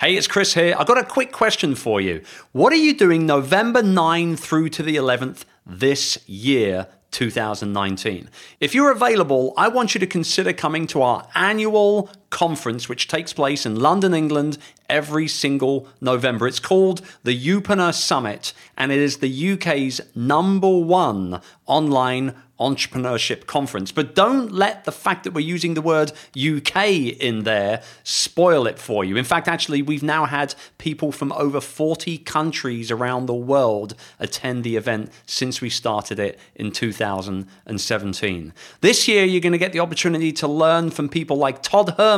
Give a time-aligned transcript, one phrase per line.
[0.00, 0.76] Hey, it's Chris here.
[0.78, 2.22] I've got a quick question for you.
[2.52, 8.28] What are you doing November 9 through to the 11th this year 2019.
[8.60, 13.32] If you're available, I want you to consider coming to our annual conference, which takes
[13.32, 16.46] place in London, England, every single November.
[16.46, 23.92] It's called the Youpreneur Summit, and it is the UK's number one online entrepreneurship conference.
[23.92, 26.88] But don't let the fact that we're using the word UK
[27.20, 29.16] in there spoil it for you.
[29.16, 34.64] In fact, actually, we've now had people from over 40 countries around the world attend
[34.64, 38.52] the event since we started it in 2017.
[38.80, 42.17] This year, you're going to get the opportunity to learn from people like Todd Herman,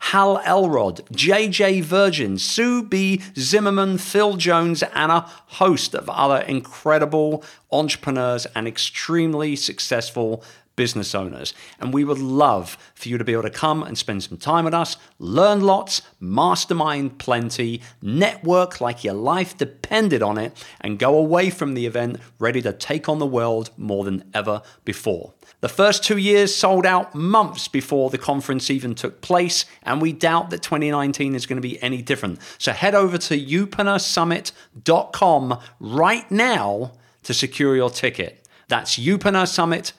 [0.00, 3.22] Hal Elrod, JJ Virgin, Sue B.
[3.36, 10.42] Zimmerman, Phil Jones, and a host of other incredible entrepreneurs and extremely successful
[10.78, 11.52] business owners.
[11.80, 14.64] And we would love for you to be able to come and spend some time
[14.64, 21.18] with us, learn lots, mastermind plenty, network like your life depended on it, and go
[21.18, 25.34] away from the event ready to take on the world more than ever before.
[25.60, 30.12] The first two years sold out months before the conference even took place, and we
[30.12, 32.38] doubt that 2019 is going to be any different.
[32.58, 36.92] So head over to youpreneursummit.com right now
[37.24, 38.46] to secure your ticket.
[38.68, 38.96] That's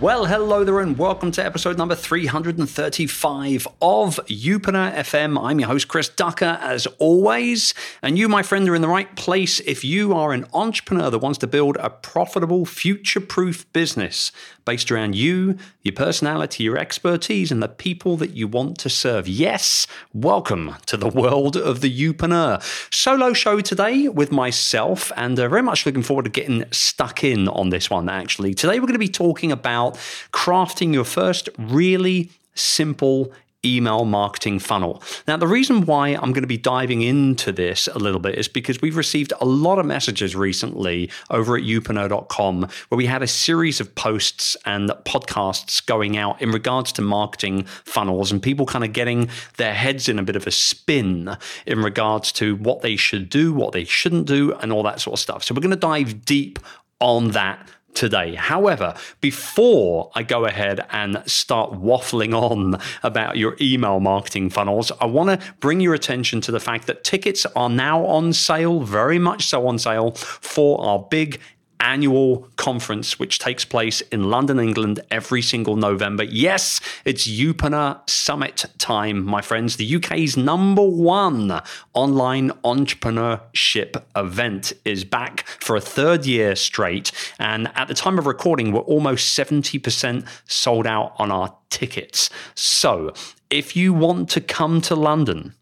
[0.00, 5.44] Well, hello there, and welcome to episode number 335 of Youpreneur FM.
[5.44, 7.74] I'm your host, Chris Ducker, as always.
[8.00, 11.18] And you, my friend, are in the right place if you are an entrepreneur that
[11.18, 14.30] wants to build a profitable, future proof business
[14.68, 19.26] based around you, your personality, your expertise, and the people that you want to serve.
[19.26, 22.62] Yes, welcome to the world of the Youpreneur.
[22.92, 27.48] Solo show today with myself, and uh, very much looking forward to getting stuck in
[27.48, 28.52] on this one, actually.
[28.52, 29.94] Today, we're going to be talking about
[30.34, 33.32] crafting your first really simple
[33.64, 35.02] email marketing funnel.
[35.26, 38.46] Now, the reason why I'm going to be diving into this a little bit is
[38.46, 43.26] because we've received a lot of messages recently over at youpreneur.com where we had a
[43.26, 48.84] series of posts and podcasts going out in regards to marketing funnels and people kind
[48.84, 51.36] of getting their heads in a bit of a spin
[51.66, 55.14] in regards to what they should do, what they shouldn't do, and all that sort
[55.14, 55.42] of stuff.
[55.42, 56.60] So we're going to dive deep
[57.00, 58.36] on that today.
[58.36, 65.06] However, before I go ahead and start waffling on about your email marketing funnels, I
[65.06, 69.18] want to bring your attention to the fact that tickets are now on sale, very
[69.18, 71.40] much so on sale, for our big
[71.80, 76.24] annual conference, which takes place in London, England, every single November.
[76.24, 81.62] Yes, it's Youpreneur Summit time, my friends, the UK's number one
[81.94, 87.12] online entrepreneurship event is back for a third year straight.
[87.38, 92.30] And at the time of recording, we're almost 70% sold out on our tickets.
[92.54, 93.12] So
[93.50, 95.54] if you want to come to London,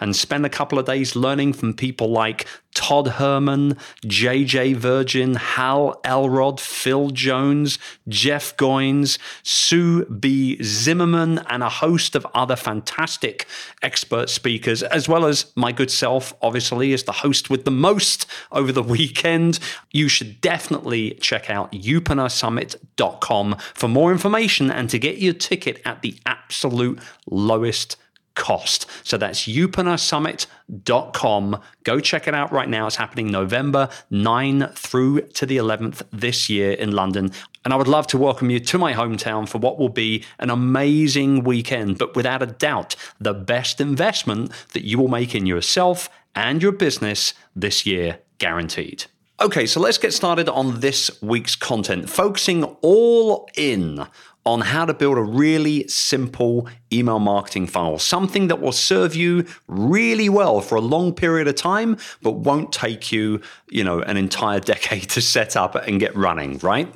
[0.00, 6.00] and spend a couple of days learning from people like Todd Herman, JJ Virgin, Hal
[6.04, 10.60] Elrod, Phil Jones, Jeff Goins, Sue B.
[10.62, 13.46] Zimmerman, and a host of other fantastic
[13.82, 18.26] expert speakers, as well as my good self, obviously, as the host with the most
[18.50, 19.60] over the weekend.
[19.92, 26.02] You should definitely check out youpreneursummit.com for more information and to get your ticket at
[26.02, 27.96] the absolute lowest
[28.34, 28.86] cost.
[29.02, 31.60] So that's youpreneursummit.com.
[31.84, 32.86] Go check it out right now.
[32.86, 37.30] It's happening November 9 through to the 11th this year in London.
[37.64, 40.50] And I would love to welcome you to my hometown for what will be an
[40.50, 46.10] amazing weekend, but without a doubt, the best investment that you will make in yourself
[46.34, 49.06] and your business this year, guaranteed.
[49.40, 54.06] Okay, so let's get started on this week's content, focusing all in
[54.46, 59.44] on how to build a really simple email marketing funnel, something that will serve you
[59.66, 64.16] really well for a long period of time, but won't take you, you know, an
[64.16, 66.88] entire decade to set up and get running, right?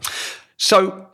[0.59, 1.09] So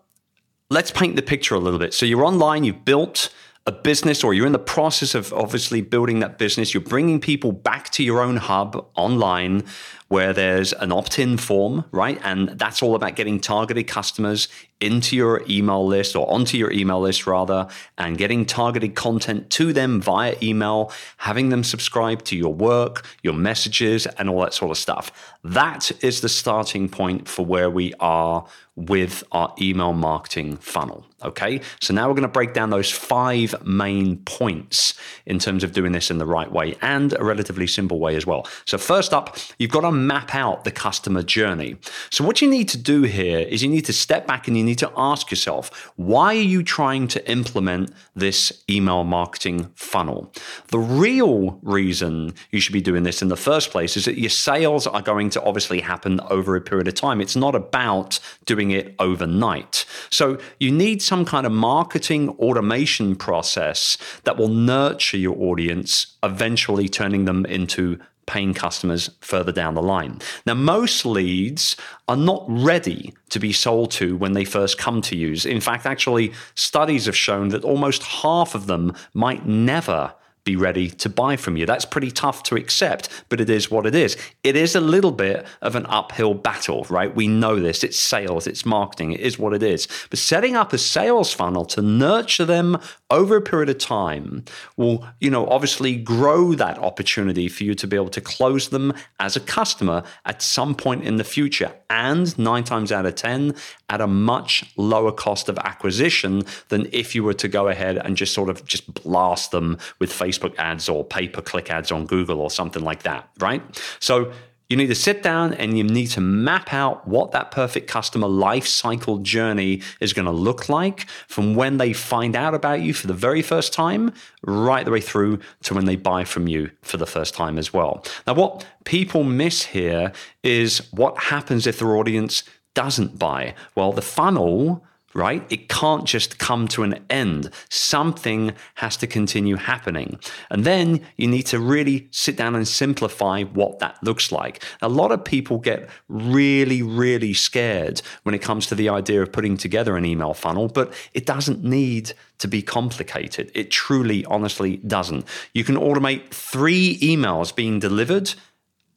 [0.68, 1.94] let's paint the picture a little bit.
[1.94, 3.32] So you're online, you've built
[3.66, 7.50] a business or you're in the process of obviously building that business, you're bringing people
[7.50, 9.64] back to your own hub online
[10.08, 12.20] where there's an opt in form, right?
[12.22, 14.48] And that's all about getting targeted customers
[14.80, 17.66] into your email list or onto your email list rather,
[17.96, 23.34] and getting targeted content to them via email, having them subscribe to your work, your
[23.34, 25.10] messages, and all that sort of stuff.
[25.42, 28.46] That is the starting point for where we are
[28.76, 31.06] with our email marketing funnel.
[31.22, 35.72] Okay, so now we're going to break down those five main points in terms of
[35.72, 38.46] doing this in the right way and a relatively simple way as well.
[38.66, 41.76] So, first up, you've got to map out the customer journey.
[42.10, 44.64] So, what you need to do here is you need to step back and you
[44.64, 50.32] need to ask yourself, why are you trying to implement this email marketing funnel?
[50.68, 54.30] The real reason you should be doing this in the first place is that your
[54.30, 57.20] sales are going to obviously happen over a period of time.
[57.20, 59.86] It's not about doing it overnight.
[60.10, 66.88] So, you need some kind of marketing automation process that will nurture your audience, eventually
[66.88, 70.20] turning them into paying customers further down the line.
[70.46, 71.76] Now, most leads
[72.08, 75.36] are not ready to be sold to when they first come to you.
[75.48, 80.90] In fact, actually, studies have shown that almost half of them might never be ready
[80.90, 81.64] to buy from you.
[81.66, 84.16] That's pretty tough to accept, but it is what it is.
[84.42, 87.14] It is a little bit of an uphill battle, right?
[87.14, 87.82] We know this.
[87.82, 89.88] It's sales, it's marketing, it is what it is.
[90.10, 92.78] But setting up a sales funnel to nurture them
[93.10, 94.44] over a period of time
[94.76, 98.92] will, you know, obviously grow that opportunity for you to be able to close them
[99.20, 101.72] as a customer at some point in the future.
[101.90, 103.54] And nine times out of 10,
[103.88, 108.16] at a much lower cost of acquisition than if you were to go ahead and
[108.16, 112.06] just sort of just blast them with Facebook ads or pay per click ads on
[112.06, 113.62] Google or something like that, right?
[114.00, 114.32] So
[114.74, 118.26] you need to sit down and you need to map out what that perfect customer
[118.26, 122.92] life cycle journey is going to look like from when they find out about you
[122.92, 124.12] for the very first time,
[124.42, 127.72] right the way through to when they buy from you for the first time as
[127.72, 128.04] well.
[128.26, 130.10] Now, what people miss here
[130.42, 132.42] is what happens if their audience
[132.74, 133.54] doesn't buy?
[133.76, 135.46] Well, the funnel right?
[135.50, 137.50] It can't just come to an end.
[137.70, 140.18] Something has to continue happening.
[140.50, 144.62] And then you need to really sit down and simplify what that looks like.
[144.82, 149.32] A lot of people get really, really scared when it comes to the idea of
[149.32, 153.52] putting together an email funnel, but it doesn't need to be complicated.
[153.54, 155.26] It truly, honestly doesn't.
[155.52, 158.34] You can automate three emails being delivered,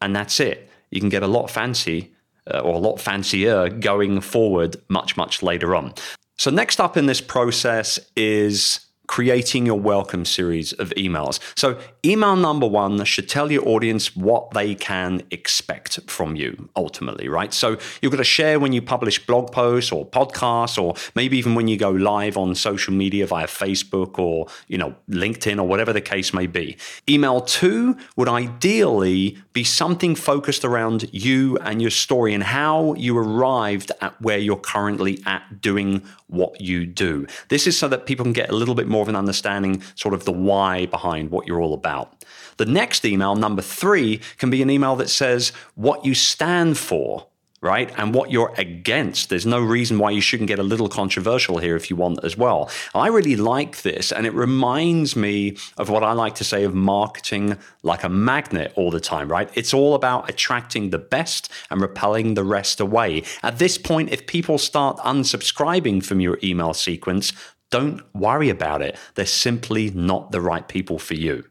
[0.01, 0.69] and that's it.
[0.89, 2.13] You can get a lot fancy
[2.53, 5.93] uh, or a lot fancier going forward much, much later on.
[6.37, 11.39] So, next up in this process is creating your welcome series of emails.
[11.55, 17.29] So, email number one should tell your audience what they can expect from you ultimately,
[17.29, 17.53] right?
[17.53, 21.55] So, you're going to share when you publish blog posts or podcasts, or maybe even
[21.55, 25.93] when you go live on social media via Facebook or, you know, LinkedIn or whatever
[25.93, 26.77] the case may be.
[27.09, 33.17] Email two would ideally be something focused around you and your story and how you
[33.17, 37.25] arrived at where you're currently at doing what you do.
[37.49, 40.13] This is so that people can get a little bit more of an understanding, sort
[40.13, 42.25] of the why behind what you're all about.
[42.57, 47.27] The next email, number three, can be an email that says what you stand for
[47.67, 47.91] right?
[47.97, 49.29] And what you're against.
[49.29, 52.37] There's no reason why you shouldn't get a little controversial here if you want as
[52.37, 52.71] well.
[52.95, 56.73] I really like this, and it reminds me of what I like to say of
[56.73, 59.49] marketing like a magnet all the time, right?
[59.53, 63.23] It's all about attracting the best and repelling the rest away.
[63.43, 67.33] At this point, if people start unsubscribing from your email sequence,
[67.69, 68.97] don't worry about it.
[69.15, 71.43] They're simply not the right people for you.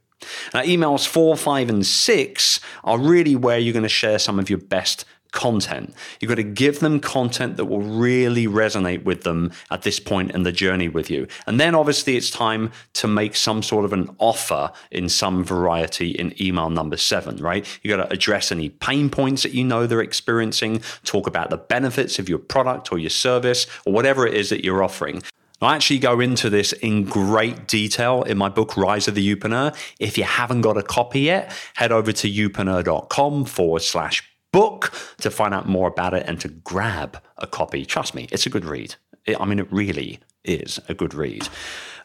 [0.54, 4.48] Now, emails four, five, and six are really where you're going to share some of
[4.48, 5.04] your best
[5.36, 5.94] content.
[6.18, 10.32] You've got to give them content that will really resonate with them at this point
[10.32, 11.28] in the journey with you.
[11.46, 16.10] And then obviously it's time to make some sort of an offer in some variety
[16.10, 17.64] in email number seven, right?
[17.82, 21.58] You've got to address any pain points that you know they're experiencing, talk about the
[21.58, 25.22] benefits of your product or your service or whatever it is that you're offering.
[25.60, 29.74] I actually go into this in great detail in my book, Rise of the Youpreneur.
[29.98, 34.22] If you haven't got a copy yet, head over to youpreneur.com forward slash
[34.56, 37.84] book to find out more about it and to grab a copy.
[37.84, 38.94] Trust me, it's a good read.
[39.26, 41.46] It, I mean, it really is a good read.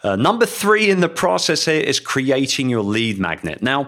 [0.04, 3.62] Uh, number three in the process here is creating your lead magnet.
[3.62, 3.88] Now,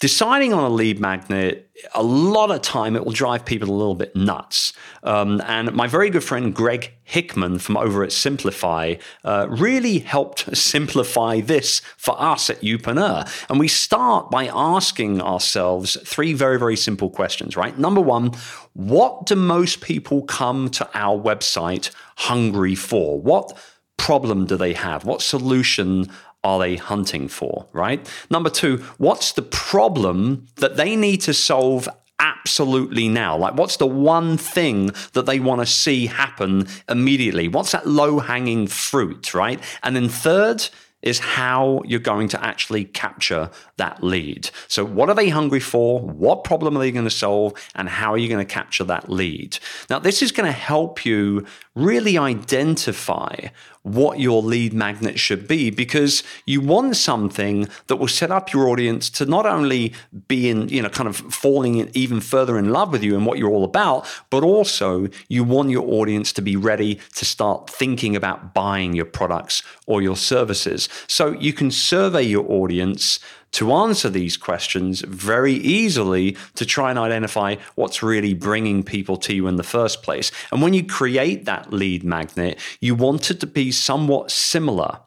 [0.00, 3.94] deciding on a lead magnet, a lot of time it will drive people a little
[3.94, 4.72] bit nuts.
[5.02, 10.56] Um, and my very good friend Greg Hickman from over at Simplify uh, really helped
[10.56, 13.28] simplify this for us at Youpreneur.
[13.50, 17.78] And we start by asking ourselves three very, very simple questions, right?
[17.78, 18.32] Number one,
[18.72, 23.20] what do most people come to our website hungry for?
[23.20, 23.56] What
[23.98, 25.04] problem do they have?
[25.04, 26.10] What solution
[26.42, 28.08] are they hunting for, right?
[28.30, 33.36] Number two, what's the problem that they need to solve absolutely now?
[33.36, 37.48] Like, what's the one thing that they want to see happen immediately?
[37.48, 39.60] What's that low hanging fruit, right?
[39.82, 40.68] And then third,
[41.02, 44.50] is how you're going to actually capture that lead.
[44.68, 46.00] So, what are they hungry for?
[46.00, 47.54] What problem are they going to solve?
[47.74, 49.58] And how are you going to capture that lead?
[49.88, 51.46] Now, this is going to help you
[51.80, 53.48] really identify
[53.82, 58.68] what your lead magnet should be because you want something that will set up your
[58.68, 59.92] audience to not only
[60.28, 63.38] be in, you know, kind of falling even further in love with you and what
[63.38, 68.14] you're all about, but also you want your audience to be ready to start thinking
[68.14, 70.88] about buying your products or your services.
[71.06, 73.18] So you can survey your audience
[73.52, 79.34] to answer these questions very easily to try and identify what's really bringing people to
[79.34, 80.30] you in the first place.
[80.52, 85.00] And when you create that lead magnet, you want it to be somewhat similar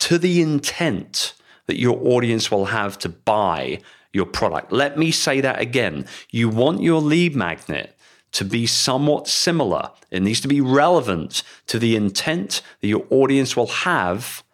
[0.00, 1.34] to the intent
[1.66, 3.80] that your audience will have to buy
[4.12, 4.72] your product.
[4.72, 6.06] Let me say that again.
[6.30, 7.96] You want your lead magnet
[8.32, 9.90] to be somewhat similar.
[10.10, 14.44] It needs to be relevant to the intent that your audience will have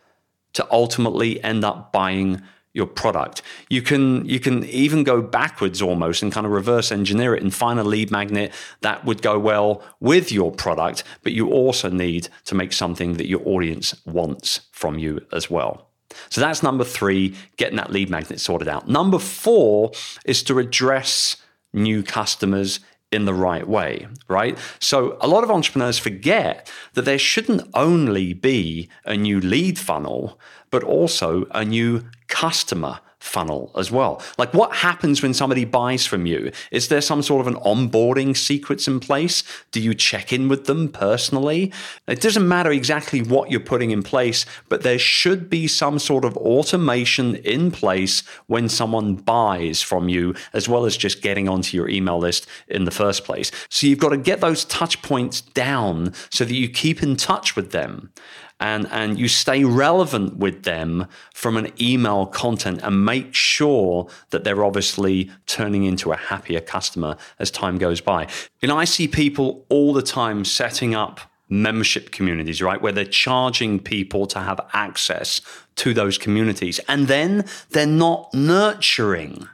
[0.55, 2.43] to ultimately end up buying
[2.75, 3.41] your product.
[3.71, 7.55] You can you can even go backwards almost and kind of reverse engineer it and
[7.55, 8.53] find a lead magnet
[8.83, 13.29] that would go well with your product, but you also need to make something that
[13.29, 15.89] your audience wants from you as well.
[16.29, 18.89] So that's number 3, getting that lead magnet sorted out.
[18.89, 19.91] Number 4
[20.25, 21.37] is to address
[21.73, 22.79] new customers
[23.15, 24.59] in the right way, right?
[24.81, 30.39] So a lot of entrepreneurs forget that there shouldn't only be a new lead funnel,
[30.71, 34.23] but also a new customer funnel as well.
[34.37, 36.53] Like what happens when somebody buys from you?
[36.71, 39.43] Is there some sort of an onboarding sequence in place?
[39.73, 41.73] Do you check in with them personally?
[42.07, 46.25] It doesn't matter exactly what you're putting in place, but there should be some sort
[46.25, 51.77] of automation in place when someone buys from you, as well as just getting onto
[51.77, 53.51] your email list in the first place.
[53.71, 57.57] So you've got to get those touch points down so that you keep in touch
[57.57, 58.13] with them
[58.61, 64.45] and, and you stay relevant with them from an email content and make sure that
[64.45, 68.29] they're obviously turning into a happier customer as time goes by.
[68.63, 72.81] And I see people all the time setting up membership communities, right?
[72.81, 75.41] Where they're charging people to have access
[75.77, 76.81] to those communities.
[76.89, 79.49] And then they're not nurturing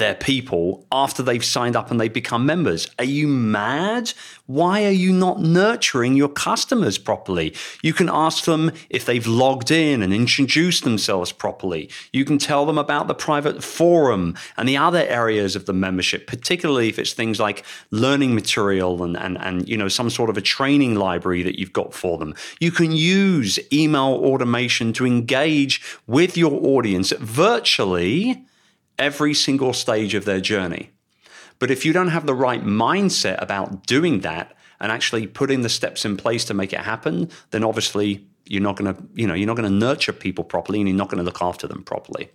[0.00, 2.88] their people after they've signed up and they've become members.
[2.98, 4.12] Are you mad?
[4.46, 7.54] Why are you not nurturing your customers properly?
[7.82, 11.88] You can ask them if they've logged in and introduced themselves properly.
[12.12, 16.26] You can tell them about the private forum and the other areas of the membership,
[16.26, 20.36] particularly if it's things like learning material and, and, and you know some sort of
[20.36, 22.34] a training library that you've got for them.
[22.58, 28.46] You can use email automation to engage with your audience virtually
[29.00, 30.90] every single stage of their journey.
[31.58, 35.68] But if you don't have the right mindset about doing that and actually putting the
[35.68, 39.34] steps in place to make it happen, then obviously you're not going to, you know,
[39.34, 41.82] you're not going to nurture people properly and you're not going to look after them
[41.82, 42.30] properly.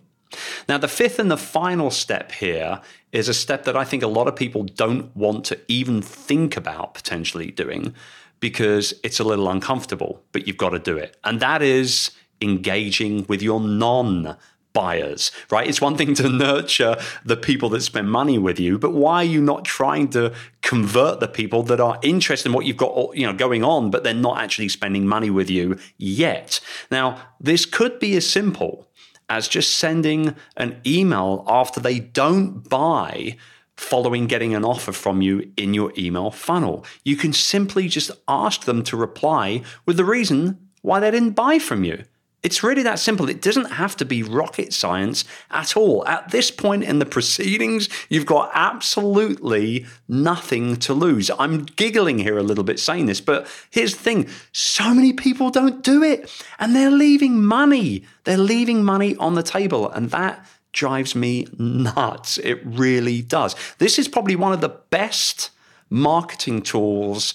[0.68, 2.80] Now, the fifth and the final step here
[3.12, 6.56] is a step that I think a lot of people don't want to even think
[6.56, 7.94] about potentially doing
[8.40, 11.16] because it's a little uncomfortable, but you've got to do it.
[11.24, 12.10] And that is
[12.42, 14.36] engaging with your non
[14.76, 15.66] buyers, right?
[15.66, 19.24] It's one thing to nurture the people that spend money with you, but why are
[19.24, 23.26] you not trying to convert the people that are interested in what you've got, you
[23.26, 26.60] know, going on, but they're not actually spending money with you yet?
[26.90, 28.86] Now, this could be as simple
[29.30, 33.38] as just sending an email after they don't buy
[33.78, 36.84] following getting an offer from you in your email funnel.
[37.02, 41.58] You can simply just ask them to reply with the reason why they didn't buy
[41.58, 42.04] from you.
[42.42, 43.28] It's really that simple.
[43.28, 46.06] It doesn't have to be rocket science at all.
[46.06, 51.30] At this point in the proceedings, you've got absolutely nothing to lose.
[51.38, 55.50] I'm giggling here a little bit saying this, but here's the thing so many people
[55.50, 58.04] don't do it and they're leaving money.
[58.24, 62.38] They're leaving money on the table, and that drives me nuts.
[62.38, 63.56] It really does.
[63.78, 65.50] This is probably one of the best
[65.90, 67.34] marketing tools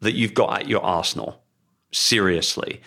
[0.00, 1.42] that you've got at your arsenal.
[1.92, 2.80] Seriously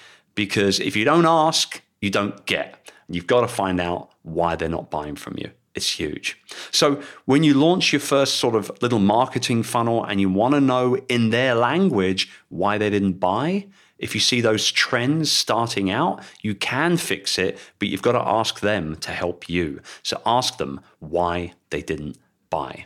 [0.45, 2.91] because if you don't ask, you don't get.
[3.07, 5.51] You've got to find out why they're not buying from you.
[5.75, 6.41] It's huge.
[6.71, 10.59] So, when you launch your first sort of little marketing funnel and you want to
[10.59, 13.67] know in their language why they didn't buy,
[13.99, 18.27] if you see those trends starting out, you can fix it, but you've got to
[18.39, 19.79] ask them to help you.
[20.01, 22.17] So, ask them why they didn't
[22.49, 22.85] buy.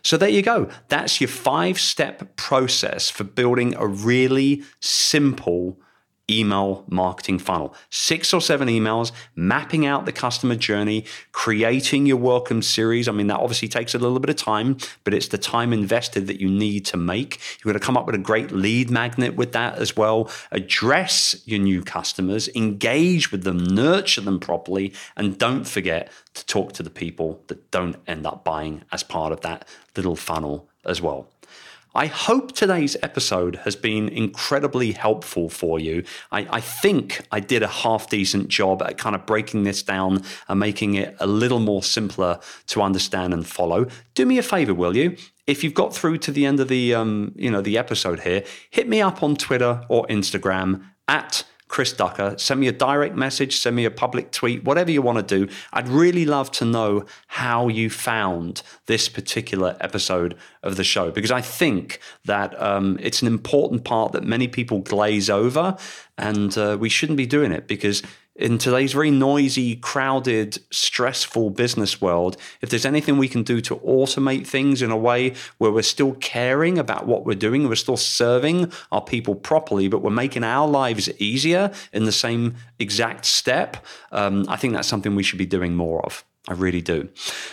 [0.00, 0.70] So, there you go.
[0.88, 5.78] That's your five step process for building a really simple
[6.30, 7.74] email marketing funnel.
[7.90, 13.08] Six or seven emails, mapping out the customer journey, creating your welcome series.
[13.08, 16.26] I mean, that obviously takes a little bit of time, but it's the time invested
[16.26, 17.40] that you need to make.
[17.58, 20.30] You're going to come up with a great lead magnet with that as well.
[20.50, 26.72] Address your new customers, engage with them, nurture them properly, and don't forget to talk
[26.72, 29.66] to the people that don't end up buying as part of that
[29.96, 31.28] little funnel as well.
[31.96, 36.02] I hope today's episode has been incredibly helpful for you.
[36.32, 40.24] I, I, think I did a half decent job at kind of breaking this down
[40.48, 43.86] and making it a little more simpler to understand and follow.
[44.14, 45.16] Do me a favor, will you?
[45.46, 48.42] If you've got through to the end of the um, you know the episode here,
[48.70, 52.34] hit me up on Twitter or Instagram at Chris Ducker.
[52.38, 55.52] Send me a direct message, send me a public tweet, whatever you want to do.
[55.72, 61.30] I'd really love to know how you found this particular episode of the show because
[61.30, 65.76] I think that um, it's an important part that many people glaze over,
[66.18, 68.02] and uh, we shouldn't be doing it because
[68.36, 73.76] in today's very noisy, crowded, stressful business world, if there's anything we can do to
[73.76, 77.96] automate things in a way where we're still caring about what we're doing, we're still
[77.96, 83.76] serving our people properly, but we're making our lives easier in the same exact step,
[84.10, 86.24] um, I think that's something we should be doing more of.
[86.46, 87.08] I really do.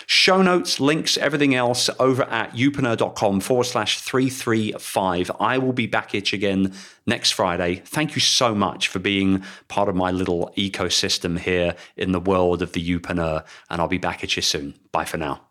[0.06, 5.32] Show notes, links, everything else over at youpreneur.com forward slash 335.
[5.40, 6.74] I will be back itch again
[7.06, 7.82] next Friday.
[7.86, 12.62] Thank you so much for being part of my little ecosystem here in the world
[12.62, 14.76] of the Youpreneur, and I'll be back at you soon.
[14.92, 15.51] Bye for now.